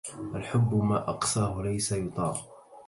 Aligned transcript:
الحب 0.35 0.75
ما 0.83 1.09
أقساه 1.09 1.61
ليس 1.61 1.91
يطاق 1.91 2.37